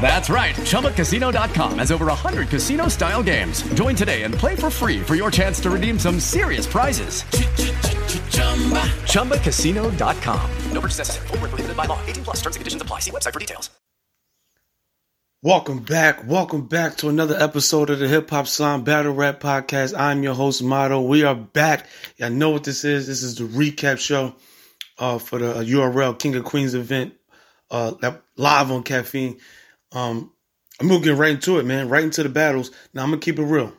That's 0.00 0.28
right. 0.28 0.54
ChumbaCasino.com 0.54 1.78
has 1.78 1.92
over 1.92 2.06
100 2.06 2.48
casino 2.48 2.88
style 2.88 3.22
games. 3.22 3.62
Join 3.74 3.94
today 3.94 4.22
and 4.22 4.34
play 4.34 4.56
for 4.56 4.70
free 4.70 5.00
for 5.00 5.14
your 5.14 5.30
chance 5.30 5.60
to 5.60 5.70
redeem 5.70 5.98
some 5.98 6.18
serious 6.18 6.66
prizes. 6.66 7.22
ChumbaCasino.com. 9.12 10.50
No 10.72 10.80
purchase 10.80 10.98
necessary. 10.98 11.28
Where 11.28 11.38
prohibited 11.38 11.76
by 11.76 11.84
law. 11.84 12.00
18 12.06 12.24
plus 12.24 12.36
terms 12.40 12.56
and 12.56 12.60
conditions 12.60 12.82
apply. 12.82 12.98
See 12.98 13.12
website 13.12 13.32
for 13.32 13.38
details. 13.38 13.70
Welcome 15.44 15.80
back. 15.80 16.24
Welcome 16.24 16.66
back 16.68 16.98
to 16.98 17.08
another 17.08 17.36
episode 17.36 17.90
of 17.90 17.98
the 17.98 18.06
Hip 18.06 18.30
Hop 18.30 18.46
Slime 18.46 18.84
Battle 18.84 19.12
Rap 19.12 19.40
Podcast. 19.40 19.92
I'm 19.98 20.22
your 20.22 20.34
host, 20.34 20.62
Motto. 20.62 21.00
We 21.00 21.24
are 21.24 21.34
back. 21.34 21.86
Y'all 22.16 22.30
know 22.30 22.50
what 22.50 22.62
this 22.62 22.84
is. 22.84 23.08
This 23.08 23.24
is 23.24 23.34
the 23.34 23.44
recap 23.44 23.98
show 23.98 24.36
uh, 24.98 25.18
for 25.18 25.40
the 25.40 25.54
URL 25.54 26.16
King 26.16 26.36
of 26.36 26.44
Queens 26.44 26.74
event 26.74 27.14
uh, 27.72 27.94
live 28.36 28.70
on 28.70 28.82
Caffeine. 28.84 29.40
Um, 29.94 30.32
I'm 30.80 30.88
gonna 30.88 31.00
get 31.00 31.16
right 31.16 31.32
into 31.32 31.58
it, 31.58 31.64
man. 31.64 31.88
Right 31.88 32.04
into 32.04 32.22
the 32.22 32.28
battles. 32.28 32.70
Now 32.94 33.02
I'm 33.02 33.10
gonna 33.10 33.20
keep 33.20 33.38
it 33.38 33.44
real. 33.44 33.72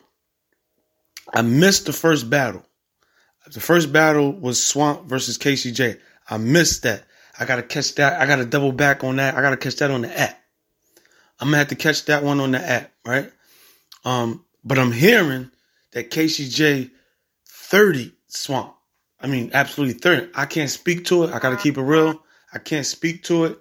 I 1.32 1.42
missed 1.42 1.86
the 1.86 1.92
first 1.92 2.30
battle. 2.30 2.64
The 3.52 3.60
first 3.60 3.92
battle 3.92 4.32
was 4.32 4.62
Swamp 4.62 5.06
versus 5.06 5.36
KCJ. 5.36 5.98
I 6.30 6.38
missed 6.38 6.82
that. 6.84 7.04
I 7.38 7.44
gotta 7.44 7.62
catch 7.62 7.94
that. 7.96 8.20
I 8.20 8.26
gotta 8.26 8.44
double 8.46 8.72
back 8.72 9.04
on 9.04 9.16
that. 9.16 9.34
I 9.34 9.42
gotta 9.42 9.56
catch 9.56 9.76
that 9.76 9.90
on 9.90 10.02
the 10.02 10.18
app. 10.18 10.40
I'm 11.40 11.48
gonna 11.48 11.58
have 11.58 11.68
to 11.68 11.74
catch 11.74 12.04
that 12.06 12.22
one 12.22 12.40
on 12.40 12.52
the 12.52 12.58
app, 12.58 12.92
right? 13.04 13.30
Um, 14.04 14.44
but 14.64 14.78
I'm 14.78 14.92
hearing 14.92 15.50
that 15.92 16.10
KCJ 16.10 16.90
30 17.46 18.12
Swamp. 18.28 18.74
I 19.20 19.26
mean, 19.26 19.50
absolutely 19.52 19.94
30. 19.94 20.30
I 20.34 20.46
can't 20.46 20.70
speak 20.70 21.06
to 21.06 21.24
it. 21.24 21.32
I 21.32 21.38
gotta 21.38 21.56
keep 21.56 21.76
it 21.76 21.82
real. 21.82 22.22
I 22.52 22.58
can't 22.58 22.86
speak 22.86 23.24
to 23.24 23.46
it. 23.46 23.58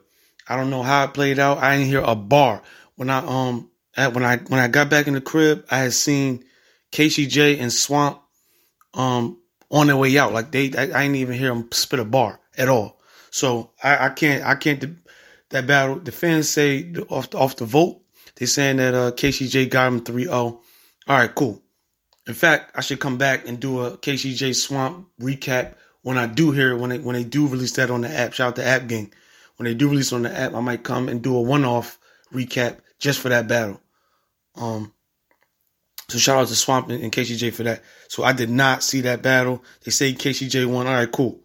I 0.48 0.56
don't 0.56 0.70
know 0.70 0.84
how 0.84 1.06
it 1.06 1.14
played 1.14 1.40
out. 1.40 1.60
I 1.60 1.78
didn't 1.78 1.90
hear 1.90 2.02
a 2.02 2.16
bar 2.16 2.62
when 2.96 3.10
I 3.10 3.20
um 3.20 3.70
when 3.96 4.24
I 4.24 4.38
when 4.38 4.60
I 4.60 4.68
got 4.68 4.90
back 4.90 5.08
in 5.08 5.14
the 5.14 5.22
crib. 5.22 5.66
I 5.70 5.80
had 5.80 5.94
seen 5.94 6.44
KCJ 6.92 7.60
and 7.60 7.72
Swamp 7.72 8.22
um 8.94 9.40
on 9.72 9.88
their 9.88 9.98
way 9.98 10.18
out. 10.18 10.34
Like 10.34 10.52
they, 10.52 10.74
I, 10.76 10.84
I 10.84 11.04
didn't 11.04 11.16
even 11.16 11.38
hear 11.38 11.50
them 11.50 11.70
spit 11.72 12.00
a 12.00 12.06
bar 12.06 12.40
at 12.58 12.70
all. 12.70 13.00
So 13.32 13.72
I, 13.82 14.06
I 14.06 14.10
can't 14.10 14.46
I 14.46 14.56
can't 14.56 14.98
that 15.50 15.68
battle. 15.68 16.00
The 16.00 16.12
fans 16.12 16.50
say 16.50 16.94
off 17.10 17.30
the, 17.30 17.38
off 17.38 17.56
the 17.56 17.66
vote, 17.66 18.02
they 18.36 18.46
saying 18.46 18.78
that 18.78 18.94
uh, 18.94 19.12
KCJ 19.12 19.70
got 19.70 19.88
him 19.88 20.02
3-0. 20.02 20.32
All 20.32 20.62
right, 21.08 21.34
cool. 21.34 21.62
In 22.26 22.34
fact, 22.34 22.72
I 22.76 22.82
should 22.82 23.00
come 23.00 23.18
back 23.18 23.48
and 23.48 23.60
do 23.60 23.82
a 23.82 23.98
KCJ 23.98 24.56
Swamp 24.56 25.08
recap 25.20 25.76
when 26.02 26.18
I 26.18 26.28
do 26.28 26.52
hear 26.52 26.78
when 26.78 26.90
they 26.90 27.00
when 27.00 27.16
they 27.16 27.24
do 27.24 27.48
release 27.48 27.74
that 27.74 27.92
on 27.92 28.02
the 28.02 28.10
app. 28.10 28.34
Shout 28.34 28.50
out 28.50 28.56
to 28.58 28.66
App 28.66 28.88
Gang 28.88 29.12
when 29.58 29.66
they 29.66 29.74
do 29.74 29.90
release 29.90 30.14
on 30.14 30.24
the 30.24 30.38
app, 30.38 30.54
I 30.54 30.60
might 30.60 30.84
come 30.84 31.10
and 31.10 31.22
do 31.22 31.36
a 31.36 31.42
one-off 31.42 32.00
recap 32.34 32.80
just 33.00 33.20
for 33.20 33.30
that 33.30 33.48
battle. 33.48 33.80
Um, 34.56 34.94
so 36.10 36.18
shout 36.18 36.38
out 36.38 36.48
to 36.48 36.56
Swamp 36.56 36.90
and, 36.90 37.12
KCJ 37.12 37.54
for 37.54 37.64
that. 37.64 37.82
So 38.08 38.24
I 38.24 38.34
did 38.34 38.50
not 38.50 38.84
see 38.84 39.02
that 39.02 39.22
battle. 39.22 39.64
They 39.84 39.92
say 39.92 40.14
KCJ 40.14 40.66
won. 40.66 40.88
All 40.88 40.94
right, 40.94 41.12
cool. 41.12 41.40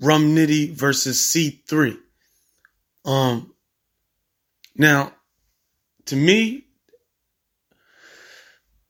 Rum 0.00 0.34
Nitty 0.36 0.72
versus 0.72 1.18
C3. 1.18 1.98
Um, 3.04 3.54
now, 4.76 5.12
to 6.06 6.16
me, 6.16 6.66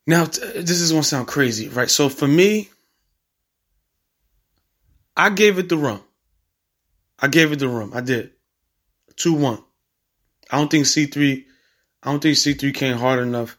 now 0.07 0.25
this 0.25 0.71
is 0.81 0.91
gonna 0.91 1.03
sound 1.03 1.27
crazy, 1.27 1.69
right? 1.69 1.91
So 1.91 2.09
for 2.09 2.27
me, 2.27 2.69
I 5.17 5.31
gave 5.31 5.59
it 5.59 5.69
the 5.69 5.77
rum. 5.77 6.03
I 7.19 7.29
gave 7.29 7.53
it 7.53 7.59
the 7.59 7.69
rum. 7.69 7.93
I 7.95 8.01
did. 8.01 8.33
2 9.17 9.35
1. 9.35 9.63
I 10.51 10.59
don't 10.59 10.71
think 10.71 10.85
C3, 10.85 11.45
I 12.03 12.11
don't 12.11 12.23
think 12.23 12.37
C3 12.37 12.75
came 12.75 12.97
hard 12.97 13.21
enough 13.21 13.57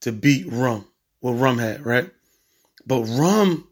to 0.00 0.12
beat 0.12 0.46
Rum, 0.46 0.86
what 1.20 1.32
Rum 1.32 1.58
had, 1.58 1.84
right? 1.84 2.10
But 2.86 3.04
Rum, 3.04 3.66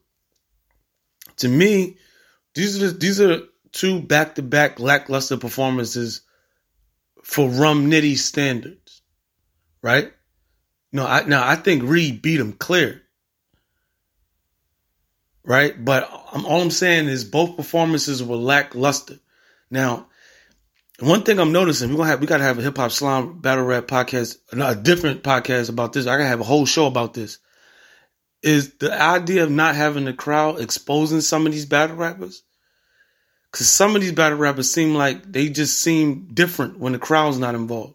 to 1.37 1.49
me, 1.49 1.97
these 2.55 2.83
are 2.83 2.91
these 2.91 3.21
are 3.21 3.41
two 3.73 4.01
back 4.01 4.37
to 4.37 4.43
back 4.43 4.81
lackluster 4.81 5.37
performances 5.37 6.23
for 7.23 7.49
Rum 7.49 7.91
Nitty 7.91 8.17
standards, 8.17 9.03
right? 9.83 10.13
No, 10.93 11.07
I 11.07 11.25
now 11.25 11.47
I 11.47 11.57
think 11.57 11.83
Reed 11.83 12.23
beat 12.23 12.41
him 12.41 12.53
clear, 12.53 13.03
right? 15.45 15.85
But 15.85 16.09
I'm, 16.33 16.47
all 16.47 16.63
I'm 16.63 16.71
saying 16.71 17.09
is 17.09 17.25
both 17.25 17.57
performances 17.57 18.23
were 18.23 18.37
lackluster. 18.37 19.19
Now, 19.71 20.07
one 21.01 21.23
thing 21.23 21.41
I'm 21.41 21.53
noticing, 21.53 21.91
we're 21.91 21.97
gonna 21.99 22.11
have 22.11 22.21
we 22.21 22.27
gotta 22.27 22.45
have 22.45 22.59
a 22.59 22.63
hip 22.63 22.77
hop 22.77 22.93
slime 22.93 23.41
battle 23.41 23.65
rap 23.65 23.87
podcast, 23.87 24.37
a 24.53 24.77
different 24.77 25.23
podcast 25.23 25.69
about 25.69 25.93
this. 25.93 26.07
I 26.07 26.17
gotta 26.17 26.29
have 26.29 26.41
a 26.41 26.45
whole 26.45 26.67
show 26.67 26.87
about 26.87 27.15
this. 27.15 27.39
Is 28.43 28.75
the 28.75 28.93
idea 28.93 29.43
of 29.43 29.51
not 29.51 29.75
having 29.75 30.05
the 30.05 30.13
crowd 30.13 30.61
exposing 30.61 31.21
some 31.21 31.47
of 31.47 31.53
these 31.53 31.67
battle 31.67 31.97
rappers? 31.97 32.43
Cause 33.51 33.69
some 33.69 33.95
of 33.95 34.03
these 34.03 34.13
battle 34.13 34.39
rappers 34.39 34.71
seem 34.71 34.95
like 34.95 35.31
they 35.31 35.49
just 35.49 35.81
seem 35.81 36.29
different 36.33 36.79
when 36.79 36.93
the 36.93 36.99
crowd's 36.99 37.39
not 37.39 37.55
involved. 37.55 37.95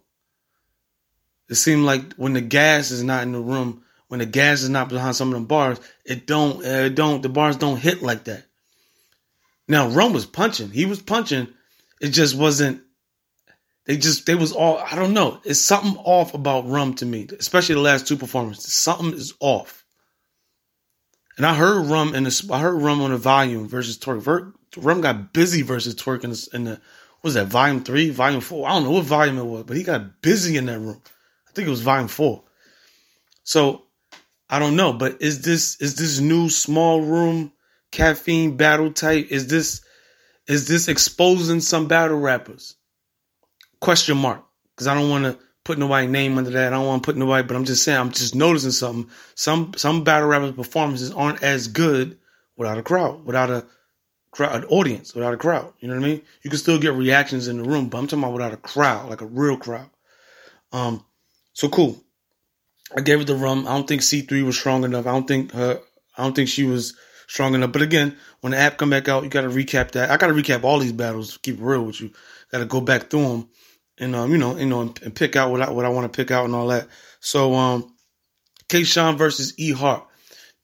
It 1.50 1.56
seems 1.56 1.84
like 1.84 2.14
when 2.14 2.34
the 2.34 2.42
gas 2.42 2.92
is 2.92 3.04
not 3.04 3.24
in 3.24 3.32
the 3.32 3.42
room, 3.42 3.84
when 4.08 4.20
the 4.20 4.26
gas 4.26 4.62
is 4.62 4.70
not 4.70 4.90
behind 4.90 5.16
some 5.16 5.34
of 5.34 5.40
the 5.40 5.46
bars, 5.46 5.80
it 6.06 6.26
don't, 6.26 6.66
uh, 6.66 6.86
it 6.86 6.96
don't, 6.96 7.22
the 7.22 7.30
bars 7.30 7.58
don't 7.58 7.80
hit 7.80 8.02
like 8.02 8.26
that. 8.26 8.46
Now, 9.68 9.88
Rome 9.90 10.14
was 10.14 10.26
punching. 10.26 10.72
He 10.72 10.86
was 10.86 11.02
punching. 11.02 11.48
It 12.02 12.10
just 12.10 12.36
wasn't 12.36 12.82
they 13.86 13.98
just 13.98 14.26
they 14.26 14.36
was 14.36 14.52
all 14.52 14.78
I 14.78 14.96
don't 14.96 15.14
know. 15.14 15.40
It's 15.44 15.60
something 15.60 15.98
off 15.98 16.34
about 16.34 16.68
Rum 16.68 16.94
to 16.96 17.06
me, 17.06 17.28
especially 17.40 17.76
the 17.76 17.82
last 17.82 18.08
two 18.08 18.18
performances. 18.18 18.72
Something 18.74 19.14
is 19.14 19.34
off. 19.40 19.84
And 21.38 21.46
I 21.46 21.56
heard 21.56 21.86
Rum 21.86 22.14
in 22.14 22.24
the 22.26 22.50
I 22.52 22.60
heard 22.60 22.82
Rum 22.82 23.02
on 23.02 23.12
the 23.12 23.18
volume 23.18 23.68
versus 23.68 23.98
Twork. 23.98 24.54
Rum 24.78 25.02
got 25.02 25.34
busy 25.34 25.62
versus 25.62 25.96
Twork 25.96 26.24
in 26.24 26.32
the, 26.32 26.48
in 26.54 26.64
the 26.66 26.72
what 26.72 27.24
was 27.24 27.34
that 27.34 27.48
volume 27.48 27.84
three, 27.84 28.12
volume 28.12 28.42
four? 28.42 28.68
I 28.68 28.74
don't 28.74 28.84
know 28.84 28.92
what 28.92 29.06
volume 29.06 29.38
it 29.38 29.44
was, 29.44 29.64
but 29.64 29.76
he 29.76 29.84
got 29.84 30.22
busy 30.22 30.58
in 30.58 30.68
that 30.68 30.80
room. 30.80 31.02
I 31.48 31.52
think 31.52 31.68
it 31.68 31.72
was 31.72 31.82
volume 31.82 32.08
four. 32.08 32.44
So 33.44 33.84
I 34.50 34.60
don't 34.60 34.76
know, 34.76 34.94
but 34.94 35.22
is 35.22 35.42
this 35.42 35.80
is 35.82 35.96
this 35.96 36.20
new 36.20 36.50
small 36.50 37.02
room 37.02 37.52
caffeine 37.92 38.58
battle 38.58 38.92
type? 38.92 39.28
Is 39.32 39.48
this 39.48 39.82
is 40.48 40.68
this 40.68 40.88
exposing 40.88 41.62
some 41.62 41.88
battle 41.88 42.20
rappers? 42.20 42.76
Question 43.80 44.18
mark 44.18 44.44
because 44.76 44.88
I 44.88 44.96
don't 44.96 45.10
want 45.10 45.26
to 45.26 45.38
put 45.64 45.78
nobody's 45.78 46.10
name 46.10 46.38
under 46.38 46.50
that. 46.52 46.74
I 46.74 46.78
don't 46.78 46.88
want 46.88 47.04
to 47.04 47.06
put 47.06 47.18
nobody, 47.18 47.48
but 47.48 47.56
I'm 47.56 47.66
just 47.66 47.84
saying 47.84 47.98
I'm 47.98 48.12
just 48.12 48.36
noticing 48.36 48.72
something. 48.72 49.12
Some 49.36 49.74
some 49.76 50.04
battle 50.04 50.28
rappers' 50.28 50.54
performances 50.54 51.12
aren't 51.12 51.44
as 51.44 51.68
good 51.68 52.18
without 52.58 52.78
a 52.78 52.84
crowd, 52.84 53.26
without 53.26 53.50
a 53.50 53.66
crowd, 54.32 54.64
an 54.64 54.70
audience, 54.70 55.14
without 55.14 55.34
a 55.34 55.38
crowd. 55.38 55.74
You 55.80 55.88
know 55.88 55.96
what 55.96 56.04
I 56.04 56.08
mean? 56.08 56.22
You 56.42 56.50
can 56.50 56.60
still 56.60 56.80
get 56.80 56.94
reactions 56.94 57.48
in 57.48 57.62
the 57.62 57.70
room, 57.70 57.90
but 57.90 57.98
I'm 57.98 58.08
talking 58.08 58.24
about 58.24 58.34
without 58.34 58.54
a 58.54 58.58
crowd, 58.58 59.10
like 59.10 59.22
a 59.22 59.26
real 59.26 59.58
crowd. 59.58 59.90
Um, 60.72 61.06
so 61.54 61.70
cool. 61.70 62.04
I 62.96 63.02
gave 63.02 63.22
it 63.22 63.28
the 63.28 63.36
rum. 63.36 63.68
I 63.68 63.72
don't 63.72 63.88
think 63.88 64.02
C3 64.02 64.44
was 64.44 64.58
strong 64.58 64.84
enough. 64.84 65.06
I 65.06 65.12
don't 65.12 65.28
think 65.28 65.52
her. 65.52 65.80
I 66.18 66.24
don't 66.24 66.36
think 66.36 66.50
she 66.50 66.64
was 66.64 66.96
strong 67.28 67.54
enough. 67.54 67.72
But 67.72 67.84
again, 67.84 68.18
when 68.42 68.52
the 68.52 68.58
app 68.58 68.78
come 68.78 68.90
back 68.90 69.08
out, 69.08 69.24
you 69.24 69.30
got 69.30 69.42
to 69.42 69.50
recap 69.50 69.92
that. 69.92 70.10
I 70.10 70.18
got 70.18 70.28
to 70.28 70.34
recap 70.34 70.64
all 70.64 70.80
these 70.80 70.92
battles. 70.92 71.38
Keep 71.38 71.60
it 71.60 71.64
real 71.64 71.84
with 71.84 72.02
you. 72.02 72.12
Got 72.52 72.60
to 72.60 72.66
go 72.66 72.82
back 72.82 73.10
through 73.10 73.28
them 73.28 73.50
and 74.00 74.16
um, 74.16 74.32
you 74.32 74.38
know, 74.38 74.58
you 74.58 74.66
know, 74.66 74.82
and, 74.82 75.16
pick 75.16 75.36
out 75.36 75.52
what 75.52 75.62
I 75.62 75.70
what 75.70 75.86
I 75.86 75.90
want 75.90 76.12
to 76.12 76.16
pick 76.16 76.32
out 76.32 76.46
and 76.46 76.56
all 76.56 76.68
that. 76.68 76.88
So 77.20 77.54
um, 77.54 77.94
K. 78.68 78.84
Sean 78.84 79.18
versus 79.18 79.54
E. 79.58 79.72
Hart. 79.72 80.06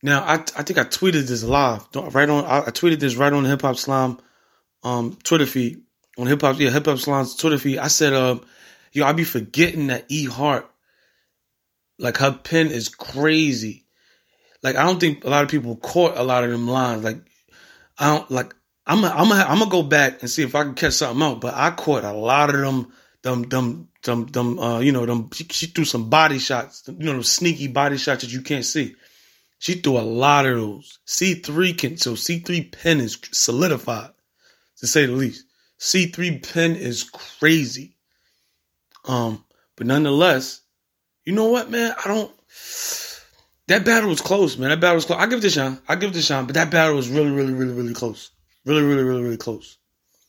Now 0.02 0.22
I 0.22 0.34
I 0.34 0.62
think 0.62 0.78
I 0.78 0.84
tweeted 0.84 1.26
this 1.26 1.42
live 1.44 1.86
right 1.94 2.28
on 2.28 2.44
I, 2.44 2.58
I 2.58 2.70
tweeted 2.70 3.00
this 3.00 3.16
right 3.16 3.32
on 3.32 3.42
the 3.42 3.48
Hip 3.48 3.62
Hop 3.62 3.76
Slime 3.76 4.18
um 4.82 5.18
Twitter 5.22 5.46
feed 5.46 5.82
on 6.18 6.26
Hip 6.26 6.42
Hop 6.42 6.58
yeah 6.58 6.70
Hip 6.70 6.86
Hop 6.86 6.98
Slime's 6.98 7.34
Twitter 7.34 7.58
feed. 7.58 7.78
I 7.78 7.88
said 7.88 8.12
uh, 8.12 8.38
Yo, 8.96 9.04
I 9.04 9.12
be 9.12 9.24
forgetting 9.24 9.88
that 9.88 10.06
E 10.08 10.24
Hart, 10.24 10.70
like 11.98 12.16
her 12.16 12.32
pen 12.32 12.68
is 12.68 12.88
crazy. 12.88 13.84
Like 14.62 14.76
I 14.76 14.84
don't 14.84 14.98
think 14.98 15.24
a 15.24 15.28
lot 15.28 15.44
of 15.44 15.50
people 15.50 15.76
caught 15.76 16.16
a 16.16 16.22
lot 16.22 16.44
of 16.44 16.50
them 16.50 16.66
lines. 16.66 17.04
Like 17.04 17.18
I 17.98 18.16
don't 18.16 18.30
like. 18.30 18.54
I'm 18.86 19.04
a, 19.04 19.08
I'm 19.08 19.30
a, 19.32 19.34
I'm 19.34 19.58
gonna 19.58 19.70
go 19.70 19.82
back 19.82 20.22
and 20.22 20.30
see 20.30 20.42
if 20.42 20.54
I 20.54 20.62
can 20.62 20.74
catch 20.74 20.94
something 20.94 21.22
out. 21.22 21.40
But 21.40 21.54
I 21.54 21.72
caught 21.72 22.04
a 22.04 22.12
lot 22.12 22.48
of 22.48 22.60
them, 22.60 22.92
them, 23.26 23.42
them, 23.42 23.88
them, 24.04 24.26
them. 24.26 24.58
Uh, 24.58 24.78
you 24.78 24.92
know, 24.92 25.04
them. 25.04 25.28
She, 25.32 25.44
she 25.44 25.66
threw 25.66 25.84
some 25.84 26.08
body 26.08 26.38
shots. 26.38 26.84
You 26.86 26.94
know, 27.06 27.14
those 27.14 27.32
sneaky 27.32 27.66
body 27.68 27.98
shots 27.98 28.22
that 28.22 28.32
you 28.32 28.40
can't 28.40 28.64
see. 28.64 28.94
She 29.58 29.74
threw 29.74 29.98
a 29.98 30.00
lot 30.00 30.46
of 30.46 30.56
those. 30.56 30.98
C3 31.06 31.76
can 31.76 31.96
so 31.96 32.12
C3 32.12 32.72
pen 32.72 33.00
is 33.00 33.18
solidified, 33.32 34.10
to 34.78 34.86
say 34.86 35.06
the 35.06 35.12
least. 35.12 35.44
C3 35.80 36.52
pen 36.52 36.76
is 36.76 37.04
crazy. 37.04 37.96
Um, 39.06 39.44
but 39.76 39.86
nonetheless, 39.86 40.62
you 41.24 41.32
know 41.32 41.50
what, 41.50 41.70
man? 41.70 41.94
I 42.04 42.08
don't. 42.08 42.32
That 43.68 43.84
battle 43.84 44.10
was 44.10 44.20
close, 44.20 44.56
man. 44.56 44.70
That 44.70 44.80
battle 44.80 44.96
was 44.96 45.04
close. 45.04 45.18
I 45.18 45.26
give 45.26 45.40
it 45.40 45.42
to 45.42 45.50
Sean. 45.50 45.80
I 45.88 45.96
give 45.96 46.10
it 46.10 46.14
to 46.14 46.22
Sean, 46.22 46.46
but 46.46 46.54
that 46.54 46.70
battle 46.70 46.94
was 46.94 47.08
really, 47.08 47.30
really, 47.30 47.52
really, 47.52 47.72
really 47.72 47.94
close. 47.94 48.30
Really, 48.64 48.82
really, 48.82 49.02
really, 49.02 49.22
really 49.22 49.36
close. 49.36 49.78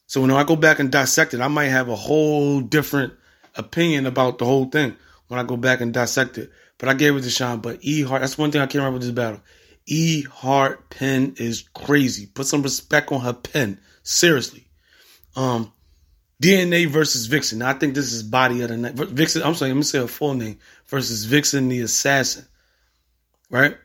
So 0.07 0.21
when 0.21 0.31
I 0.31 0.43
go 0.43 0.55
back 0.55 0.79
and 0.79 0.91
dissect 0.91 1.33
it, 1.33 1.41
I 1.41 1.49
might 1.49 1.65
have 1.65 1.89
a 1.89 1.95
whole 1.95 2.61
different 2.61 3.13
opinion 3.55 4.05
about 4.05 4.37
the 4.37 4.45
whole 4.45 4.65
thing 4.65 4.95
when 5.27 5.39
I 5.39 5.43
go 5.43 5.57
back 5.57 5.81
and 5.81 5.93
dissect 5.93 6.37
it. 6.37 6.51
But 6.77 6.89
I 6.89 6.93
gave 6.93 7.15
it 7.15 7.21
to 7.21 7.29
Sean. 7.29 7.59
But 7.59 7.79
E 7.81 8.03
Hart, 8.03 8.21
that's 8.21 8.37
one 8.37 8.51
thing 8.51 8.61
I 8.61 8.65
can't 8.65 8.83
remember 8.83 8.99
this 8.99 9.11
battle. 9.11 9.41
E 9.85 10.23
Hart 10.23 10.89
pen 10.89 11.35
is 11.37 11.67
crazy. 11.73 12.25
Put 12.25 12.45
some 12.45 12.61
respect 12.61 13.11
on 13.11 13.21
her 13.21 13.33
pen. 13.33 13.79
Seriously. 14.03 14.67
Um, 15.35 15.73
DNA 16.41 16.87
versus 16.87 17.25
Vixen. 17.25 17.59
Now, 17.59 17.69
I 17.69 17.73
think 17.73 17.95
this 17.95 18.13
is 18.13 18.23
body 18.23 18.61
of 18.61 18.69
the 18.69 18.77
night. 18.77 18.93
Vixen, 18.93 19.43
I'm 19.43 19.55
sorry, 19.55 19.71
let 19.71 19.77
me 19.77 19.83
say 19.83 19.99
her 19.99 20.07
full 20.07 20.35
name 20.35 20.59
versus 20.87 21.25
Vixen 21.25 21.67
the 21.67 21.81
Assassin. 21.81 22.45
Right? 23.49 23.75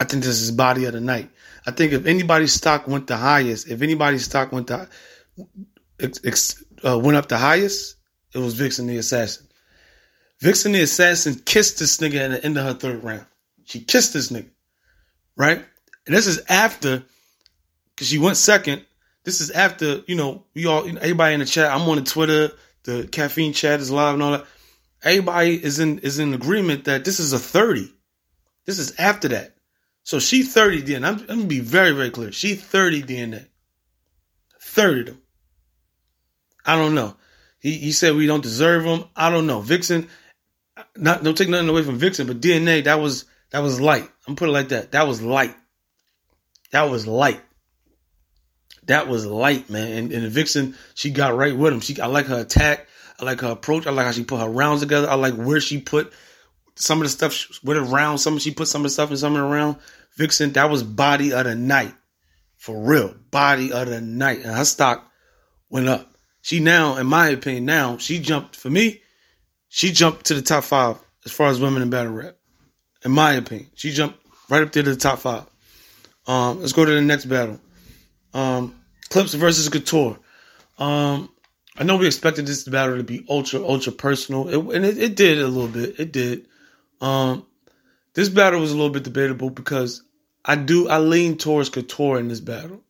I 0.00 0.04
think 0.04 0.24
this 0.24 0.40
is 0.40 0.50
body 0.50 0.86
of 0.86 0.94
the 0.94 1.00
night. 1.00 1.30
I 1.66 1.72
think 1.72 1.92
if 1.92 2.06
anybody's 2.06 2.54
stock 2.54 2.88
went 2.88 3.06
the 3.06 3.18
highest, 3.18 3.68
if 3.68 3.82
anybody's 3.82 4.24
stock 4.24 4.50
went 4.50 4.70
uh, 4.70 4.86
went 6.00 7.16
up 7.16 7.28
the 7.28 7.36
highest, 7.36 7.96
it 8.34 8.38
was 8.38 8.54
Vixen 8.54 8.86
the 8.86 8.96
Assassin. 8.96 9.46
Vixen 10.40 10.72
the 10.72 10.80
Assassin 10.80 11.34
kissed 11.44 11.78
this 11.78 11.98
nigga 11.98 12.14
at 12.16 12.30
the 12.30 12.42
end 12.44 12.56
of 12.56 12.64
her 12.64 12.72
third 12.72 13.04
round. 13.04 13.26
She 13.64 13.80
kissed 13.80 14.14
this 14.14 14.30
nigga, 14.30 14.48
right? 15.36 15.62
And 16.06 16.16
this 16.16 16.26
is 16.26 16.40
after, 16.48 17.02
because 17.94 18.08
she 18.08 18.18
went 18.18 18.38
second. 18.38 18.86
This 19.24 19.42
is 19.42 19.50
after, 19.50 20.02
you 20.06 20.16
know, 20.16 20.44
we 20.54 20.64
all, 20.64 20.86
everybody 20.86 21.34
in 21.34 21.40
the 21.40 21.46
chat. 21.46 21.70
I'm 21.70 21.86
on 21.86 21.96
the 21.96 22.02
Twitter. 22.02 22.52
The 22.84 23.06
caffeine 23.06 23.52
chat 23.52 23.80
is 23.80 23.90
live 23.90 24.14
and 24.14 24.22
all 24.22 24.30
that. 24.32 24.46
Everybody 25.02 25.62
is 25.62 25.78
in 25.78 25.98
is 25.98 26.18
in 26.18 26.32
agreement 26.32 26.84
that 26.84 27.04
this 27.04 27.20
is 27.20 27.34
a 27.34 27.38
30. 27.38 27.92
This 28.64 28.78
is 28.78 28.98
after 28.98 29.28
that. 29.28 29.54
So 30.10 30.18
she 30.18 30.42
30 30.42 30.80
then. 30.80 31.04
I'm, 31.04 31.20
I'm 31.20 31.26
gonna 31.26 31.44
be 31.44 31.60
very, 31.60 31.92
very 31.92 32.10
clear. 32.10 32.32
She 32.32 32.56
30 32.56 33.04
DNA. 33.04 33.46
30 34.60 35.04
them. 35.04 35.22
I 36.66 36.74
don't 36.74 36.96
know. 36.96 37.14
He 37.60 37.74
he 37.74 37.92
said 37.92 38.16
we 38.16 38.26
don't 38.26 38.42
deserve 38.42 38.82
them. 38.82 39.04
I 39.14 39.30
don't 39.30 39.46
know. 39.46 39.60
Vixen, 39.60 40.08
not 40.96 41.22
don't 41.22 41.38
take 41.38 41.48
nothing 41.48 41.68
away 41.68 41.84
from 41.84 41.98
Vixen, 41.98 42.26
but 42.26 42.40
DNA 42.40 42.82
that 42.86 42.96
was 42.96 43.26
that 43.52 43.60
was 43.60 43.80
light. 43.80 44.10
I'm 44.26 44.34
put 44.34 44.48
it 44.48 44.52
like 44.52 44.70
that. 44.70 44.90
That 44.90 45.06
was 45.06 45.22
light. 45.22 45.54
That 46.72 46.90
was 46.90 47.06
light. 47.06 47.40
That 48.86 49.06
was 49.06 49.24
light, 49.24 49.70
man. 49.70 49.92
And, 49.92 50.12
and 50.12 50.32
Vixen, 50.32 50.74
she 50.96 51.10
got 51.10 51.36
right 51.36 51.56
with 51.56 51.72
him. 51.72 51.78
She 51.78 52.00
I 52.00 52.06
like 52.06 52.26
her 52.26 52.40
attack. 52.40 52.88
I 53.20 53.24
like 53.24 53.42
her 53.42 53.52
approach. 53.52 53.86
I 53.86 53.92
like 53.92 54.06
how 54.06 54.12
she 54.12 54.24
put 54.24 54.40
her 54.40 54.50
rounds 54.50 54.80
together. 54.80 55.08
I 55.08 55.14
like 55.14 55.34
where 55.34 55.60
she 55.60 55.80
put 55.80 56.12
some 56.74 56.98
of 56.98 57.04
the 57.04 57.10
stuff 57.10 57.62
with 57.62 57.76
her 57.76 57.82
round. 57.82 58.20
Some 58.20 58.38
she 58.38 58.52
put 58.52 58.68
some 58.68 58.80
of 58.80 58.84
the 58.84 58.90
stuff 58.90 59.10
in 59.10 59.16
some 59.16 59.34
of 59.34 59.40
the 59.40 59.46
round. 59.46 59.76
Vixen, 60.16 60.52
that 60.52 60.70
was 60.70 60.82
body 60.82 61.32
of 61.32 61.44
the 61.44 61.54
night. 61.54 61.94
For 62.56 62.78
real. 62.78 63.14
Body 63.30 63.72
of 63.72 63.88
the 63.88 64.00
night. 64.00 64.38
And 64.44 64.54
her 64.54 64.64
stock 64.64 65.10
went 65.68 65.88
up. 65.88 66.14
She 66.42 66.60
now, 66.60 66.96
in 66.96 67.06
my 67.06 67.28
opinion, 67.28 67.64
now 67.64 67.98
she 67.98 68.18
jumped 68.18 68.56
for 68.56 68.70
me. 68.70 69.02
She 69.68 69.92
jumped 69.92 70.26
to 70.26 70.34
the 70.34 70.42
top 70.42 70.64
five 70.64 70.98
as 71.24 71.32
far 71.32 71.48
as 71.48 71.60
women 71.60 71.82
in 71.82 71.90
battle 71.90 72.12
rap. 72.12 72.36
In 73.04 73.12
my 73.12 73.32
opinion, 73.32 73.70
she 73.74 73.92
jumped 73.92 74.18
right 74.48 74.62
up 74.62 74.72
there 74.72 74.82
to 74.82 74.90
the 74.90 74.96
top 74.96 75.20
five. 75.20 75.46
Um, 76.26 76.60
let's 76.60 76.72
go 76.72 76.84
to 76.84 76.90
the 76.90 77.00
next 77.00 77.26
battle. 77.26 77.60
Um, 78.34 78.74
Clips 79.10 79.34
versus 79.34 79.68
Couture. 79.68 80.18
Um, 80.78 81.30
I 81.76 81.84
know 81.84 81.96
we 81.96 82.06
expected 82.06 82.46
this 82.46 82.64
battle 82.64 82.96
to 82.96 83.04
be 83.04 83.24
ultra, 83.28 83.64
ultra 83.64 83.92
personal, 83.92 84.48
it, 84.48 84.76
and 84.76 84.84
it, 84.84 84.98
it, 84.98 85.16
did 85.16 85.38
a 85.38 85.48
little 85.48 85.68
bit. 85.68 85.98
It 85.98 86.12
did. 86.12 86.46
Um, 87.00 87.46
this 88.14 88.28
battle 88.28 88.60
was 88.60 88.72
a 88.72 88.76
little 88.76 88.90
bit 88.90 89.04
debatable 89.04 89.50
because 89.50 90.02
I 90.44 90.56
do 90.56 90.88
I 90.88 90.98
lean 90.98 91.36
towards 91.36 91.68
Couture 91.68 92.18
in 92.18 92.28
this 92.28 92.40
battle. 92.40 92.82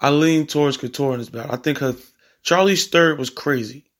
I 0.00 0.10
lean 0.10 0.46
towards 0.46 0.76
Couture 0.76 1.12
in 1.12 1.18
this 1.18 1.30
battle. 1.30 1.52
I 1.52 1.56
think 1.56 1.78
her 1.78 1.94
Charlie's 2.42 2.88
third 2.88 3.18
was 3.18 3.30
crazy, 3.30 3.90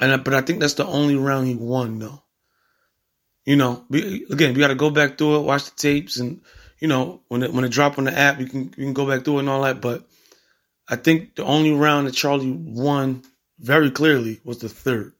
and 0.00 0.24
but 0.24 0.34
I 0.34 0.40
think 0.40 0.60
that's 0.60 0.74
the 0.74 0.86
only 0.86 1.16
round 1.16 1.46
he 1.46 1.54
won 1.54 1.98
though. 1.98 2.22
You 3.44 3.56
know, 3.56 3.84
we, 3.88 4.26
again, 4.30 4.54
we 4.54 4.60
got 4.60 4.68
to 4.68 4.74
go 4.74 4.90
back 4.90 5.16
through 5.16 5.36
it, 5.36 5.42
watch 5.44 5.64
the 5.64 5.76
tapes, 5.76 6.18
and 6.18 6.42
you 6.78 6.88
know 6.88 7.22
when 7.28 7.42
it 7.42 7.52
when 7.52 7.64
it 7.64 7.72
drop 7.72 7.98
on 7.98 8.04
the 8.04 8.16
app, 8.16 8.40
you 8.40 8.46
can 8.46 8.64
you 8.76 8.84
can 8.84 8.92
go 8.92 9.06
back 9.06 9.24
through 9.24 9.36
it 9.36 9.40
and 9.40 9.48
all 9.48 9.62
that. 9.62 9.80
But 9.80 10.06
I 10.88 10.96
think 10.96 11.36
the 11.36 11.44
only 11.44 11.72
round 11.72 12.06
that 12.06 12.14
Charlie 12.14 12.50
won 12.50 13.22
very 13.58 13.90
clearly 13.90 14.40
was 14.44 14.58
the 14.58 14.68
third. 14.68 15.12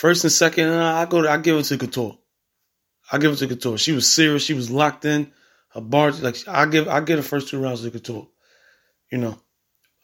First 0.00 0.24
and 0.24 0.32
second, 0.32 0.70
I 0.70 1.04
go 1.04 1.20
to, 1.20 1.30
I 1.30 1.36
give 1.36 1.58
it 1.58 1.64
to 1.64 1.76
Couture. 1.76 2.16
I 3.12 3.18
give 3.18 3.32
it 3.32 3.36
to 3.36 3.46
Couture. 3.46 3.76
She 3.76 3.92
was 3.92 4.06
serious. 4.06 4.42
She 4.42 4.54
was 4.54 4.70
locked 4.70 5.04
in. 5.04 5.30
Her 5.74 5.82
bars, 5.82 6.22
like 6.22 6.36
I 6.48 6.64
give, 6.64 6.88
I 6.88 7.00
give 7.02 7.18
the 7.18 7.22
first 7.22 7.48
two 7.48 7.60
rounds 7.60 7.82
to 7.82 7.90
Couture. 7.90 8.26
You 9.12 9.18
know, 9.18 9.38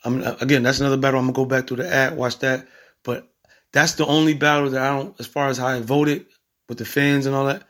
I'm 0.04 0.20
again. 0.20 0.64
That's 0.64 0.80
another 0.80 0.98
battle. 0.98 1.18
I'm 1.18 1.24
gonna 1.24 1.34
go 1.34 1.46
back 1.46 1.68
to 1.68 1.76
the 1.76 1.88
ad, 1.88 2.14
watch 2.14 2.40
that. 2.40 2.66
But 3.04 3.26
that's 3.72 3.94
the 3.94 4.04
only 4.04 4.34
battle 4.34 4.68
that 4.68 4.82
I 4.82 4.94
don't, 4.98 5.18
as 5.18 5.26
far 5.26 5.48
as 5.48 5.56
how 5.56 5.68
I 5.68 5.80
voted 5.80 6.26
with 6.68 6.76
the 6.76 6.84
fans 6.84 7.24
and 7.24 7.34
all 7.34 7.46
that. 7.46 7.62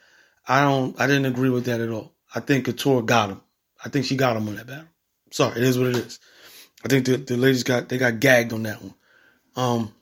I 0.49 0.63
don't, 0.63 1.01
I 1.01 1.07
didn't 1.07 1.27
agree 1.27 1.51
with 1.51 1.67
that 1.67 1.81
at 1.81 1.91
all. 1.91 2.13
I 2.35 2.41
think 2.41 2.65
Couture 2.65 3.03
got 3.03 3.31
him. 3.31 3.41
I 3.85 3.89
think 3.89 4.05
she 4.05 4.17
got 4.17 4.37
him 4.37 4.49
on 4.49 4.57
that 4.57 4.67
battle. 4.67 4.89
Sorry, 5.31 5.59
it 5.59 5.63
is 5.63 5.79
what 5.79 5.91
it 5.91 5.97
is. 5.99 6.19
I 6.85 6.89
think 6.89 7.07
the, 7.07 7.19
the 7.19 7.37
ladies 7.37 7.63
got 7.63 7.89
they 7.89 7.99
got 7.99 8.19
gagged 8.19 8.53
on 8.53 8.65
that 8.65 8.83
one. 8.83 8.95
Um, 9.55 9.95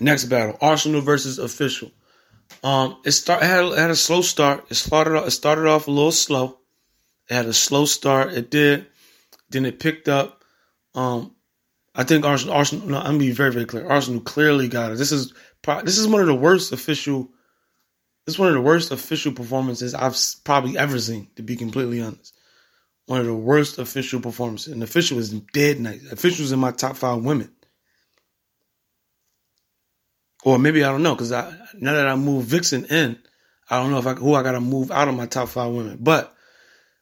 next 0.00 0.24
battle: 0.26 0.56
Arsenal 0.60 1.00
versus 1.00 1.38
Official. 1.38 1.90
Um, 2.62 2.98
it 3.04 3.12
start 3.12 3.42
had, 3.42 3.72
had 3.78 3.90
a 3.90 3.96
slow 3.96 4.22
start. 4.22 4.66
It 4.70 4.74
started 4.74 5.16
off, 5.16 5.26
it 5.26 5.32
started 5.32 5.66
off 5.66 5.88
a 5.88 5.90
little 5.90 6.12
slow. 6.12 6.58
It 7.28 7.34
had 7.34 7.46
a 7.46 7.52
slow 7.52 7.84
start. 7.84 8.32
It 8.32 8.50
did. 8.50 8.86
Then 9.50 9.64
it 9.64 9.80
picked 9.80 10.08
up. 10.08 10.42
Um, 10.94 11.34
I 11.94 12.04
think 12.04 12.24
Arsenal. 12.24 12.54
Arsenal. 12.54 12.88
No, 12.88 12.98
I'm 12.98 13.04
gonna 13.04 13.18
be 13.18 13.30
very 13.32 13.52
very 13.52 13.66
clear. 13.66 13.86
Arsenal 13.86 14.20
clearly 14.20 14.68
got 14.68 14.92
it. 14.92 14.98
This 14.98 15.12
is 15.12 15.32
this 15.84 15.98
is 15.98 16.06
one 16.06 16.20
of 16.20 16.26
the 16.26 16.34
worst 16.34 16.72
official. 16.72 17.30
Is 18.26 18.38
one 18.38 18.48
of 18.48 18.54
the 18.54 18.60
worst 18.60 18.90
official 18.90 19.30
performances 19.32 19.94
I've 19.94 20.16
probably 20.42 20.76
ever 20.76 20.98
seen. 20.98 21.28
To 21.36 21.42
be 21.42 21.54
completely 21.54 22.02
honest, 22.02 22.34
one 23.06 23.20
of 23.20 23.26
the 23.26 23.34
worst 23.34 23.78
official 23.78 24.20
performances. 24.20 24.72
And 24.72 24.82
official 24.82 25.18
is 25.18 25.30
dead 25.30 25.78
nice. 25.78 26.10
Officials 26.10 26.50
in 26.50 26.58
my 26.58 26.72
top 26.72 26.96
five 26.96 27.22
women. 27.22 27.52
Or 30.46 30.60
maybe 30.60 30.84
I 30.84 30.92
don't 30.92 31.02
know 31.02 31.16
because 31.16 31.32
I 31.32 31.52
now 31.74 31.94
that 31.94 32.06
I 32.06 32.14
moved 32.14 32.46
Vixen 32.46 32.84
in, 32.84 33.18
I 33.68 33.82
don't 33.82 33.90
know 33.90 33.98
if 33.98 34.06
I 34.06 34.14
who 34.14 34.34
I 34.34 34.44
got 34.44 34.52
to 34.52 34.60
move 34.60 34.92
out 34.92 35.08
of 35.08 35.16
my 35.16 35.26
top 35.26 35.48
five 35.48 35.72
women. 35.72 35.98
But 36.00 36.32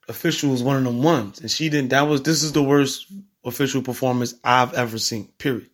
official 0.08 0.50
was 0.50 0.62
one 0.62 0.78
of 0.78 0.84
them 0.84 1.02
ones, 1.02 1.42
and 1.42 1.50
she 1.50 1.68
didn't. 1.68 1.90
That 1.90 2.08
was 2.08 2.22
this 2.22 2.42
is 2.42 2.52
the 2.52 2.62
worst 2.62 3.06
official 3.44 3.82
performance 3.82 4.34
I've 4.42 4.72
ever 4.72 4.96
seen. 4.96 5.28
Period. 5.36 5.68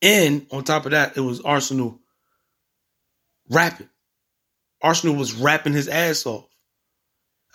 And 0.00 0.46
on 0.52 0.62
top 0.62 0.84
of 0.84 0.92
that, 0.92 1.16
it 1.16 1.22
was 1.22 1.40
Arsenal 1.40 1.98
rapping. 3.50 3.88
Arsenal 4.80 5.16
was 5.16 5.34
rapping 5.34 5.72
his 5.72 5.88
ass 5.88 6.24
off. 6.24 6.46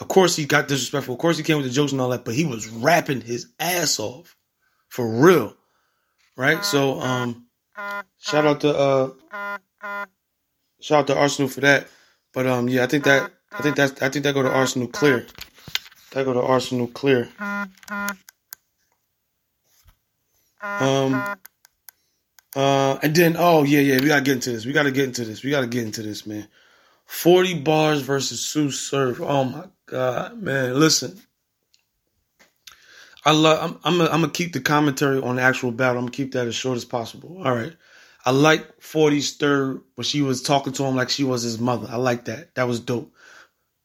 Of 0.01 0.09
course, 0.09 0.35
he 0.35 0.43
got 0.43 0.67
disrespectful. 0.67 1.13
Of 1.13 1.21
course, 1.21 1.37
he 1.37 1.43
came 1.43 1.55
with 1.55 1.67
the 1.67 1.71
jokes 1.71 1.93
and 1.93 2.01
all 2.01 2.09
that, 2.09 2.25
but 2.25 2.35
he 2.35 2.43
was 2.43 2.67
rapping 2.67 3.21
his 3.21 3.47
ass 3.61 3.97
off 3.97 4.35
for 4.89 5.07
real, 5.07 5.55
right? 6.35 6.65
So, 6.65 6.99
um, 6.99 7.45
shout 8.19 8.45
out 8.45 8.61
to 8.61 8.77
uh, 8.77 9.09
shout 10.79 10.99
out 10.99 11.07
to 11.07 11.17
Arsenal 11.17 11.49
for 11.49 11.61
that. 11.61 11.87
But 12.33 12.47
um, 12.47 12.69
yeah, 12.69 12.83
I 12.83 12.87
think 12.87 13.03
that 13.05 13.31
I 13.51 13.61
think 13.61 13.75
that's 13.75 14.01
I 14.01 14.09
think 14.09 14.23
that 14.23 14.33
go 14.33 14.43
to 14.43 14.51
Arsenal 14.51 14.87
clear. 14.87 15.25
That 16.11 16.25
go 16.25 16.33
to 16.33 16.41
Arsenal 16.41 16.87
clear. 16.87 17.29
Um. 20.61 21.37
Uh, 22.55 22.99
and 23.01 23.15
then 23.15 23.35
oh 23.39 23.63
yeah 23.63 23.79
yeah 23.79 23.99
we 24.01 24.07
gotta 24.07 24.21
get 24.21 24.33
into 24.33 24.51
this. 24.51 24.65
We 24.65 24.73
gotta 24.73 24.91
get 24.91 25.05
into 25.05 25.23
this. 25.23 25.43
We 25.43 25.51
gotta 25.51 25.67
get 25.67 25.83
into 25.83 26.01
this, 26.01 26.27
man. 26.27 26.47
Forty 27.05 27.53
bars 27.57 28.01
versus 28.01 28.41
Tsu 28.41 28.71
Surf. 28.71 29.21
Oh 29.21 29.45
my 29.45 29.65
god, 29.85 30.41
man! 30.41 30.77
Listen, 30.77 31.17
I 33.23 33.31
love. 33.31 33.79
I'm. 33.83 34.01
I'm. 34.01 34.07
Gonna, 34.07 34.29
keep 34.29 34.53
the 34.53 34.61
commentary 34.61 35.21
on 35.21 35.35
the 35.35 35.41
actual 35.41 35.71
battle. 35.71 35.97
I'm 35.97 36.05
gonna 36.05 36.11
keep 36.11 36.31
that 36.33 36.47
as 36.47 36.55
short 36.55 36.77
as 36.77 36.85
possible. 36.85 37.41
All 37.43 37.55
right. 37.55 37.73
I 38.25 38.31
like 38.31 38.79
40's 38.79 39.37
third 39.37 39.81
when 39.95 40.05
she 40.05 40.21
was 40.21 40.41
talking 40.41 40.73
to 40.73 40.83
him 40.83 40.95
like 40.95 41.09
she 41.09 41.23
was 41.23 41.41
his 41.41 41.59
mother. 41.59 41.87
I 41.89 41.95
like 41.95 42.25
that. 42.25 42.53
That 42.55 42.67
was 42.67 42.79
dope. 42.79 43.13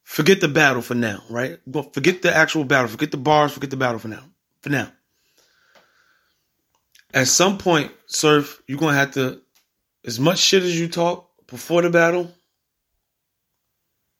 Forget 0.04 0.40
the 0.40 0.48
battle 0.48 0.82
for 0.82 0.94
now, 0.94 1.22
right? 1.30 1.58
Forget 1.92 2.22
the 2.22 2.34
actual 2.34 2.64
battle. 2.64 2.88
Forget 2.88 3.10
the 3.10 3.16
bars. 3.16 3.52
Forget 3.52 3.70
the 3.70 3.76
battle 3.76 3.98
for 3.98 4.08
now. 4.08 4.22
For 4.60 4.68
now. 4.68 4.92
At 7.12 7.28
some 7.28 7.58
point, 7.58 7.92
Surf, 8.06 8.62
you're 8.66 8.78
gonna 8.78 8.96
have 8.96 9.12
to, 9.12 9.40
as 10.04 10.20
much 10.20 10.38
shit 10.38 10.62
as 10.62 10.78
you 10.78 10.88
talk 10.88 11.30
before 11.46 11.82
the 11.82 11.90
battle, 11.90 12.30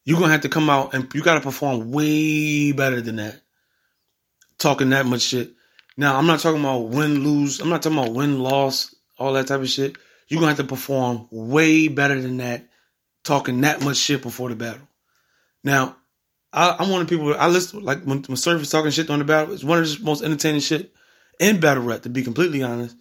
you're 0.04 0.18
gonna 0.18 0.32
have 0.32 0.42
to 0.42 0.48
come 0.48 0.70
out 0.70 0.94
and 0.94 1.12
you 1.14 1.22
gotta 1.22 1.40
perform 1.40 1.90
way 1.90 2.72
better 2.72 3.00
than 3.00 3.16
that. 3.16 3.40
Talking 4.58 4.90
that 4.90 5.06
much 5.06 5.22
shit. 5.22 5.52
Now, 5.96 6.16
I'm 6.16 6.26
not 6.26 6.40
talking 6.40 6.60
about 6.60 6.88
win, 6.88 7.24
lose. 7.24 7.60
I'm 7.60 7.68
not 7.68 7.82
talking 7.82 7.98
about 7.98 8.12
win, 8.12 8.38
loss, 8.38 8.94
all 9.18 9.32
that 9.34 9.46
type 9.46 9.60
of 9.60 9.68
shit. 9.68 9.96
You're 10.28 10.40
gonna 10.40 10.52
have 10.52 10.58
to 10.58 10.64
perform 10.64 11.28
way 11.30 11.88
better 11.88 12.20
than 12.20 12.38
that, 12.38 12.68
talking 13.24 13.60
that 13.62 13.82
much 13.82 13.96
shit 13.96 14.22
before 14.22 14.48
the 14.48 14.56
battle. 14.56 14.88
Now, 15.62 15.96
I, 16.52 16.76
I'm 16.78 16.90
one 16.90 17.02
of 17.02 17.08
the 17.08 17.16
people. 17.16 17.34
I 17.34 17.48
listen 17.48 17.82
like 17.82 18.02
when, 18.02 18.22
when 18.22 18.36
Surf 18.36 18.60
is 18.62 18.70
talking 18.70 18.90
shit 18.90 19.10
on 19.10 19.18
the 19.18 19.24
battle. 19.24 19.54
It's 19.54 19.64
one 19.64 19.78
of 19.78 19.86
the 19.86 20.04
most 20.04 20.22
entertaining 20.22 20.60
shit 20.60 20.92
in 21.38 21.60
battle 21.60 21.82
rap, 21.82 22.02
to 22.02 22.08
be 22.08 22.22
completely 22.22 22.62
honest. 22.62 22.96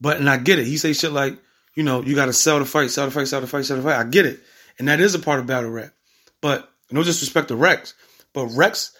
But 0.00 0.18
and 0.18 0.28
I 0.28 0.36
get 0.36 0.58
it. 0.58 0.66
He 0.66 0.76
say 0.76 0.92
shit 0.92 1.12
like, 1.12 1.38
you 1.74 1.82
know, 1.82 2.02
you 2.02 2.14
got 2.14 2.26
to 2.26 2.32
sell 2.32 2.58
the 2.58 2.64
fight, 2.64 2.90
sell 2.90 3.06
the 3.06 3.12
fight, 3.12 3.28
sell 3.28 3.40
the 3.40 3.46
fight, 3.46 3.64
sell 3.64 3.76
the 3.76 3.82
fight. 3.82 3.98
I 3.98 4.04
get 4.04 4.26
it, 4.26 4.40
and 4.78 4.88
that 4.88 5.00
is 5.00 5.14
a 5.14 5.18
part 5.18 5.40
of 5.40 5.46
battle 5.46 5.70
rap. 5.70 5.92
But 6.40 6.70
no 6.90 7.02
disrespect 7.02 7.48
to 7.48 7.56
Rex, 7.56 7.94
but 8.32 8.46
Rex, 8.46 8.96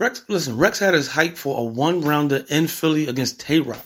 Rex, 0.00 0.24
listen, 0.28 0.56
Rex 0.56 0.78
had 0.78 0.94
his 0.94 1.08
hype 1.08 1.36
for 1.36 1.58
a 1.58 1.62
one 1.62 2.00
rounder 2.00 2.42
in 2.48 2.68
Philly 2.68 3.06
against 3.06 3.38
Tay 3.38 3.60
Roc. 3.60 3.84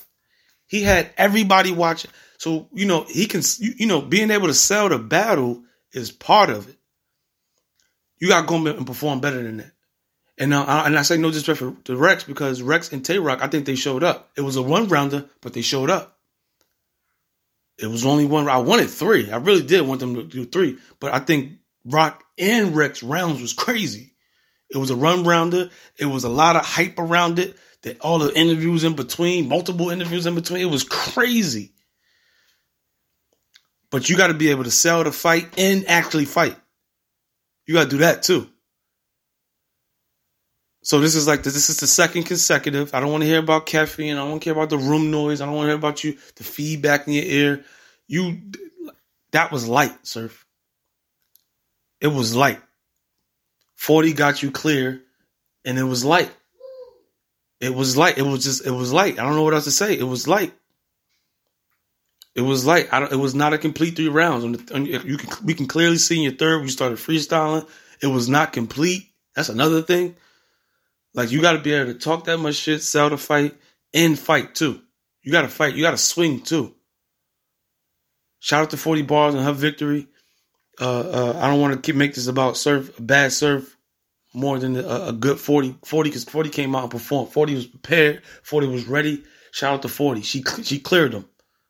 He 0.69 0.83
had 0.83 1.11
everybody 1.17 1.73
watching. 1.73 2.13
So 2.39 2.69
you 2.73 2.87
know 2.87 3.05
he 3.09 3.27
can, 3.27 3.43
you, 3.59 3.73
you 3.79 3.87
know, 3.87 4.01
being 4.01 4.31
able 4.31 4.47
to 4.47 4.55
sell 4.55 4.89
the 4.89 4.99
battle 4.99 5.65
is 5.93 6.13
part 6.13 6.51
of 6.51 6.69
it. 6.69 6.77
You 8.21 8.29
got 8.29 8.43
to 8.43 8.47
go 8.47 8.65
and 8.65 8.87
perform 8.87 9.21
better 9.21 9.43
than 9.43 9.57
that. 9.59 9.73
And 10.39 10.51
now, 10.51 10.65
I, 10.65 10.87
and 10.87 10.97
I 10.97 11.03
say 11.03 11.17
no 11.17 11.31
disrespect 11.31 11.85
to 11.87 11.97
Rex 11.97 12.25
because 12.25 12.63
Rex 12.63 12.93
and 12.93 13.05
Tay 13.05 13.19
Roc, 13.19 13.43
I 13.43 13.49
think 13.49 13.67
they 13.67 13.75
showed 13.75 14.05
up. 14.05 14.31
It 14.37 14.41
was 14.41 14.57
a 14.57 14.63
one 14.63 14.89
rounder, 14.89 15.29
but 15.41 15.53
they 15.53 15.63
showed 15.63 15.91
up. 15.91 16.17
It 17.79 17.89
was 17.89 18.07
only 18.07 18.25
one. 18.25 18.49
I 18.49 18.59
wanted 18.59 18.89
three. 18.89 19.31
I 19.31 19.37
really 19.37 19.65
did 19.65 19.87
want 19.87 19.99
them 19.99 20.15
to 20.15 20.23
do 20.23 20.45
three, 20.45 20.79
but 21.01 21.13
I 21.13 21.19
think 21.19 21.59
Rock 21.85 22.23
and 22.39 22.77
Rex 22.77 23.03
rounds 23.03 23.41
was 23.43 23.53
crazy. 23.53 24.14
It 24.71 24.79
was 24.79 24.91
a 24.91 24.97
run 24.97 25.25
rounder. 25.25 25.71
It 25.99 26.07
was 26.07 26.25
a 26.25 26.29
lot 26.29 26.57
of 26.57 26.65
hype 26.65 26.99
around 26.99 27.39
it. 27.39 27.57
That 27.83 28.01
all 28.01 28.19
the 28.19 28.33
interviews 28.35 28.83
in 28.83 28.95
between, 28.95 29.49
multiple 29.49 29.91
interviews 29.91 30.25
in 30.25 30.35
between, 30.35 30.63
it 30.63 30.71
was 30.71 30.85
crazy. 30.85 31.73
But 33.91 34.09
you 34.09 34.17
got 34.17 34.29
to 34.29 34.35
be 34.35 34.51
able 34.51 34.65
to 34.65 34.71
sell 34.71 35.05
the 35.05 35.13
fight 35.13 35.59
and 35.59 35.85
actually 35.87 36.25
fight. 36.25 36.57
You 37.67 37.75
got 37.75 37.85
to 37.85 37.91
do 37.91 37.99
that 37.99 38.23
too. 38.23 38.49
So 40.85 41.01
this 41.01 41.15
is 41.15 41.27
like 41.27 41.43
this 41.43 41.69
is 41.71 41.79
the 41.79 41.87
second 41.87 42.25
consecutive. 42.25 42.95
I 42.95 43.01
don't 43.01 43.11
want 43.11 43.23
to 43.23 43.27
hear 43.27 43.39
about 43.39 43.65
caffeine. 43.65 44.17
I 44.17 44.29
don't 44.29 44.41
care 44.41 44.53
about 44.53 44.69
the 44.69 44.77
room 44.77 45.11
noise. 45.11 45.41
I 45.41 45.47
don't 45.47 45.55
want 45.55 45.67
to 45.67 45.71
hear 45.71 45.79
about 45.79 46.05
you 46.05 46.19
the 46.37 46.45
feedback 46.45 47.07
in 47.07 47.15
your 47.15 47.25
ear. 47.25 47.65
You 48.07 48.39
that 49.33 49.51
was 49.51 49.67
light, 49.67 50.07
surf. 50.07 50.47
It 52.03 52.09
was 52.09 52.37
light. 52.37 52.61
40 53.77 54.13
got 54.13 54.43
you 54.43 54.51
clear 54.51 55.03
and 55.65 55.79
it 55.79 55.85
was 55.85 56.05
light. 56.05 56.31
It 57.61 57.75
was 57.75 57.97
light. 57.97 58.19
It 58.19 58.23
was 58.23 58.45
just 58.45 58.67
it 58.67 58.71
was 58.71 58.93
light. 58.93 59.19
I 59.19 59.25
don't 59.25 59.35
know 59.35 59.43
what 59.43 59.55
else 59.55 59.65
to 59.65 59.71
say. 59.71 59.97
It 59.99 60.05
was 60.05 60.29
light. 60.29 60.53
It 62.35 62.43
was 62.43 62.67
light. 62.67 62.89
It 62.93 63.19
was 63.19 63.35
not 63.35 63.53
a 63.53 63.59
complete 63.59 63.97
three 63.97 64.09
rounds. 64.09 64.45
On 64.45 64.53
the, 64.53 64.75
on, 64.75 64.87
you 64.87 65.17
can 65.17 65.47
we 65.47 65.55
can 65.55 65.67
clearly 65.67 65.99
see 65.99 66.17
in 66.17 66.23
your 66.23 66.33
third 66.33 66.63
we 66.63 66.69
started 66.69 66.99
freestyling. 66.99 67.69
It 68.03 68.09
was 68.09 68.29
not 68.29 68.53
complete. 68.53 69.09
That's 69.35 69.49
another 69.49 69.83
thing. 69.83 70.17
Like 71.15 71.31
you 71.31 71.41
got 71.41 71.53
to 71.53 71.61
be 71.61 71.73
able 71.73 71.93
to 71.93 71.99
talk 71.99 72.25
that 72.25 72.39
much 72.39 72.57
shit, 72.57 72.83
sell 72.83 73.09
the 73.09 73.17
fight, 73.17 73.55
and 73.95 74.19
fight 74.19 74.55
too. 74.55 74.83
You 75.23 75.33
got 75.33 75.43
to 75.43 75.49
fight. 75.49 75.75
You 75.75 75.83
got 75.83 75.93
to 75.93 75.97
swing 75.97 76.41
too. 76.41 76.75
Shout 78.41 78.65
out 78.65 78.71
to 78.71 78.77
Forty 78.77 79.03
Bars 79.03 79.35
and 79.35 79.45
her 79.45 79.53
victory. 79.53 80.09
Uh, 80.81 81.01
uh, 81.01 81.39
I 81.41 81.49
don't 81.49 81.61
want 81.61 81.75
to 81.75 81.81
keep 81.81 81.97
make 81.97 82.15
this 82.15 82.27
about 82.27 82.57
surf, 82.57 82.99
a 82.99 83.03
bad 83.03 83.33
surf, 83.33 83.77
more 84.33 84.59
than 84.59 84.77
a, 84.77 85.09
a 85.09 85.13
good 85.13 85.39
40. 85.39 85.77
40 85.85 86.11
because 86.11 86.25
40 86.25 86.51
came 86.51 86.75
out 86.75 86.83
and 86.83 86.91
performed. 86.91 87.33
40 87.33 87.55
was 87.55 87.67
prepared. 87.67 88.23
40 88.43 88.67
was 88.69 88.87
ready. 88.87 89.23
Shout 89.53 89.75
out 89.75 89.83
to 89.83 89.89
40. 89.89 90.23
She 90.23 90.43
she 90.63 90.81
cleared 90.81 91.13
them. 91.13 91.29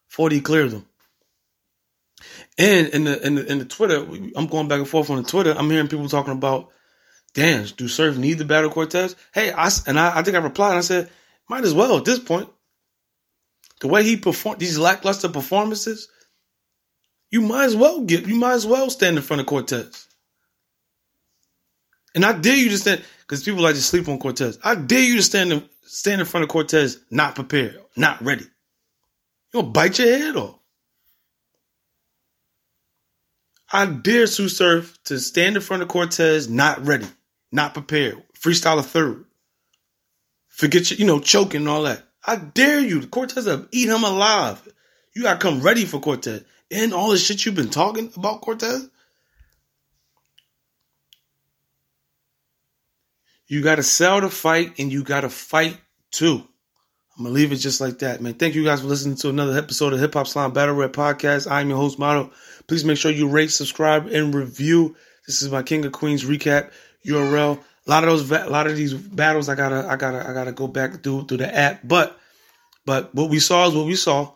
40 0.09 0.41
cleared 0.41 0.71
them. 0.71 0.87
And 2.57 2.89
in 2.89 3.05
the 3.05 3.27
in 3.27 3.35
the 3.35 3.53
in 3.53 3.59
the 3.59 3.65
Twitter, 3.67 4.07
I'm 4.37 4.47
going 4.47 4.69
back 4.69 4.79
and 4.79 4.89
forth 4.89 5.11
on 5.11 5.19
the 5.19 5.29
Twitter. 5.29 5.55
I'm 5.57 5.69
hearing 5.71 5.89
people 5.89 6.09
talking 6.09 6.33
about 6.33 6.71
damn, 7.35 7.65
do 7.65 7.89
Surf 7.89 8.17
need 8.17 8.39
the 8.39 8.45
battle 8.45 8.71
Cortez? 8.71 9.15
Hey, 9.35 9.53
I, 9.53 9.69
and 9.87 9.99
I, 9.99 10.19
I 10.19 10.23
think 10.23 10.37
I 10.37 10.41
replied 10.41 10.71
and 10.71 10.79
I 10.79 10.83
said, 10.83 11.11
might 11.49 11.65
as 11.65 11.75
well 11.75 11.99
at 11.99 12.05
this 12.05 12.19
point. 12.19 12.49
The 13.81 13.89
way 13.89 14.05
he 14.05 14.17
performed 14.17 14.61
these 14.61 14.79
lackluster 14.79 15.29
performances, 15.29 16.09
you 17.35 17.41
might 17.41 17.65
as 17.65 17.75
well 17.75 18.03
get, 18.03 18.29
you 18.29 18.37
might 18.37 18.53
as 18.53 18.65
well 18.65 18.89
stand 18.89 19.17
in 19.17 19.23
front 19.25 19.41
of 19.41 19.49
Cortez. 19.49 20.07
And 22.15 22.25
I 22.25 22.33
dare 22.33 22.55
you 22.55 22.69
to 22.69 22.79
stand, 22.79 23.03
because 23.23 23.43
people 23.43 23.61
like 23.61 23.75
to 23.75 23.83
sleep 23.83 24.09
on 24.09 24.21
Cortez. 24.21 24.57
I 24.63 24.77
dare 24.77 25.03
you 25.03 25.17
to 25.17 25.23
stand 25.23 25.53
in, 25.53 25.69
stand 25.83 26.21
in 26.21 26.29
front 26.29 26.45
of 26.45 26.49
Cortez 26.49 27.01
not 27.11 27.35
prepared, 27.35 27.81
not 27.97 28.23
ready. 28.23 28.45
You 28.45 29.63
gonna 29.63 29.67
bite 29.73 29.99
your 29.99 30.17
head 30.17 30.37
off. 30.37 30.61
I 33.73 33.87
dare 33.87 34.29
Tsu 34.29 34.49
Surf 34.49 34.97
to 35.07 35.19
stand 35.19 35.57
in 35.57 35.63
front 35.63 35.83
of 35.83 35.89
Cortez 35.89 36.49
not 36.49 36.87
ready 36.87 37.09
not 37.51 37.75
prepared, 37.75 38.23
freestyle 38.41 38.79
a 38.79 38.83
third. 38.85 39.25
Forget 40.51 40.93
you, 40.93 40.99
you 40.99 41.05
know, 41.05 41.19
choking 41.19 41.63
and 41.63 41.69
all 41.69 41.83
that. 41.83 42.01
I 42.25 42.37
dare 42.37 42.79
you. 42.79 43.05
Cortez 43.09 43.47
to 43.47 43.69
eat 43.73 43.89
him 43.89 44.05
alive. 44.05 44.63
You 45.17 45.23
gotta 45.25 45.41
come 45.41 45.63
ready 45.63 45.85
for 45.85 45.99
Cortez. 45.99 46.45
And 46.71 46.93
all 46.93 47.11
the 47.11 47.19
shit 47.19 47.45
you've 47.45 47.55
been 47.55 47.71
talking 47.71 48.11
about 48.17 48.41
Cortez. 48.41 48.89
You 53.47 53.63
gotta 53.63 53.83
sell 53.83 54.21
the 54.21 54.31
fight 54.31 54.79
and 54.79 54.91
you 54.91 55.05
gotta 55.05 55.29
fight 55.29 55.79
too. 56.11 56.43
I'm 57.17 57.25
gonna 57.25 57.35
leave 57.35 57.53
it 57.53 57.57
just 57.57 57.81
like 57.81 58.01
that, 58.01 58.21
man. 58.21 58.35
Thank 58.35 58.55
you 58.55 58.65
guys 58.65 58.81
for 58.81 58.87
listening 58.87 59.17
to 59.17 59.29
another 59.29 59.57
episode 59.57 59.93
of 59.93 60.01
Hip 60.01 60.15
Hop 60.15 60.27
Slime 60.27 60.53
Battle 60.53 60.75
Rap 60.75 60.93
Podcast. 60.93 61.49
I'm 61.51 61.69
your 61.69 61.79
host, 61.79 61.99
Model. 61.99 62.31
Please 62.67 62.85
make 62.85 62.99
sure 62.99 63.13
you 63.13 63.29
rate, 63.29 63.51
subscribe, 63.51 64.07
and 64.07 64.35
review. 64.35 64.97
This 65.27 65.43
is 65.43 65.51
my 65.51 65.63
King 65.63 65.85
of 65.85 65.93
Queens 65.93 66.25
recap. 66.25 66.73
URL. 67.07 67.61
A 67.87 67.91
lot 67.91 68.03
of 68.03 68.11
those, 68.11 68.31
a 68.31 68.49
lot 68.49 68.67
of 68.67 68.77
these 68.77 68.95
battles, 68.95 69.49
I 69.49 69.55
gotta, 69.55 69.87
I 69.89 69.97
gotta, 69.97 70.29
I 70.29 70.33
gotta 70.33 70.53
go 70.53 70.67
back 70.67 71.03
through 71.03 71.27
through 71.27 71.37
the 71.37 71.55
app. 71.55 71.81
But, 71.85 72.19
but 72.87 73.15
what 73.15 73.31
we 73.31 73.39
saw 73.39 73.69
is 73.69 73.75
what 73.75 73.87
we 73.87 73.95
saw. 73.95 74.33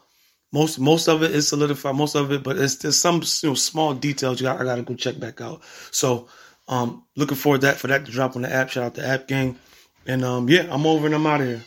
Most, 0.52 0.78
most 0.78 1.08
of 1.08 1.22
it 1.22 1.32
is 1.32 1.48
solidified. 1.48 1.94
Most 1.94 2.14
of 2.14 2.32
it, 2.32 2.42
but 2.42 2.56
it's 2.56 2.76
there's 2.76 2.96
some 2.96 3.22
you 3.42 3.50
know 3.50 3.54
small 3.54 3.94
details 3.94 4.40
you 4.40 4.46
got. 4.46 4.60
I 4.60 4.64
gotta 4.64 4.82
go 4.82 4.94
check 4.94 5.18
back 5.18 5.40
out. 5.40 5.62
So, 5.90 6.28
um, 6.68 7.04
looking 7.16 7.36
forward 7.36 7.62
that 7.62 7.76
for 7.76 7.88
that 7.88 8.06
to 8.06 8.12
drop 8.12 8.34
on 8.34 8.42
the 8.42 8.52
app. 8.52 8.70
Shout 8.70 8.84
out 8.84 8.94
to 8.94 9.06
App 9.06 9.28
Gang, 9.28 9.58
and 10.06 10.24
um, 10.24 10.48
yeah, 10.48 10.66
I'm 10.70 10.86
over 10.86 11.06
and 11.06 11.14
I'm 11.14 11.26
out 11.26 11.42
of 11.42 11.46
here. 11.48 11.62